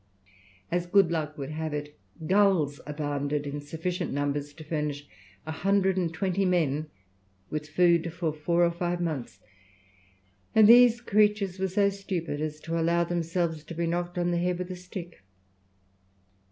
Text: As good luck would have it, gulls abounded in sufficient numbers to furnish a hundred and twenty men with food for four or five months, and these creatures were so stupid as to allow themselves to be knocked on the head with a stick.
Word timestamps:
As 0.71 0.87
good 0.87 1.11
luck 1.11 1.37
would 1.37 1.51
have 1.51 1.75
it, 1.75 1.95
gulls 2.25 2.81
abounded 2.87 3.45
in 3.45 3.61
sufficient 3.61 4.11
numbers 4.11 4.51
to 4.51 4.63
furnish 4.63 5.07
a 5.45 5.51
hundred 5.51 5.95
and 5.95 6.11
twenty 6.11 6.43
men 6.43 6.87
with 7.51 7.69
food 7.69 8.11
for 8.11 8.33
four 8.33 8.65
or 8.65 8.71
five 8.71 8.99
months, 8.99 9.41
and 10.55 10.67
these 10.67 11.01
creatures 11.01 11.59
were 11.59 11.67
so 11.67 11.89
stupid 11.91 12.41
as 12.41 12.59
to 12.61 12.79
allow 12.79 13.03
themselves 13.03 13.63
to 13.65 13.75
be 13.75 13.85
knocked 13.85 14.17
on 14.17 14.31
the 14.31 14.39
head 14.39 14.57
with 14.57 14.71
a 14.71 14.75
stick. 14.75 15.21